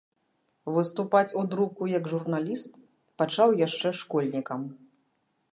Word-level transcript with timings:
Выступаць 0.77 1.35
у 1.41 1.43
друку 1.51 1.89
як 1.91 2.09
журналіст 2.13 2.69
пачаў 3.23 3.55
яшчэ 3.63 3.89
школьнікам. 4.01 4.61